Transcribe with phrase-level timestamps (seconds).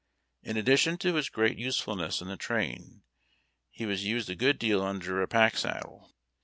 [0.41, 3.03] In addition to his great usefulness in the train,
[3.69, 6.15] he was used a good deal under a pack saddle.